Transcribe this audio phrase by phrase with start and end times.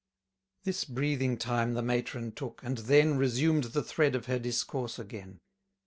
[0.63, 5.41] This breathing time the matron took; and then Resumed the thread of her discourse again.